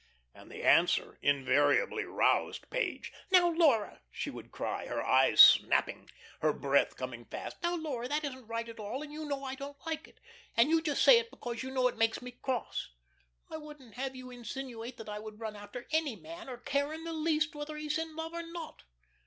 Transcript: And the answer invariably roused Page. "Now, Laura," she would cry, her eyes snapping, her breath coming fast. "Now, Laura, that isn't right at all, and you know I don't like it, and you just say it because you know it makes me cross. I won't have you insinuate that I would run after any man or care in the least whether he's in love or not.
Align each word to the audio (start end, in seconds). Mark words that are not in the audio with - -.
And 0.33 0.49
the 0.49 0.63
answer 0.63 1.19
invariably 1.21 2.05
roused 2.05 2.71
Page. 2.71 3.11
"Now, 3.29 3.49
Laura," 3.51 4.01
she 4.09 4.31
would 4.31 4.51
cry, 4.51 4.87
her 4.87 5.03
eyes 5.05 5.39
snapping, 5.39 6.09
her 6.41 6.51
breath 6.51 6.97
coming 6.97 7.23
fast. 7.25 7.57
"Now, 7.61 7.75
Laura, 7.75 8.07
that 8.07 8.23
isn't 8.23 8.47
right 8.47 8.67
at 8.67 8.79
all, 8.79 9.03
and 9.03 9.13
you 9.13 9.25
know 9.25 9.43
I 9.43 9.53
don't 9.53 9.77
like 9.85 10.07
it, 10.07 10.19
and 10.57 10.71
you 10.71 10.81
just 10.81 11.03
say 11.03 11.19
it 11.19 11.29
because 11.29 11.61
you 11.61 11.69
know 11.69 11.87
it 11.87 11.97
makes 11.97 12.19
me 12.19 12.31
cross. 12.31 12.89
I 13.51 13.57
won't 13.57 13.93
have 13.93 14.15
you 14.15 14.31
insinuate 14.31 14.97
that 14.97 15.07
I 15.07 15.19
would 15.19 15.39
run 15.39 15.55
after 15.55 15.85
any 15.91 16.15
man 16.15 16.49
or 16.49 16.57
care 16.57 16.91
in 16.93 17.03
the 17.03 17.13
least 17.13 17.53
whether 17.53 17.77
he's 17.77 17.99
in 17.99 18.15
love 18.15 18.33
or 18.33 18.41
not. 18.41 18.81